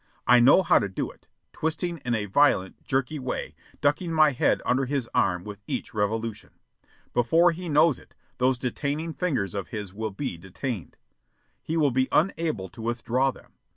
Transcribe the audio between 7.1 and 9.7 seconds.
Before he knows it, those detaining fingers of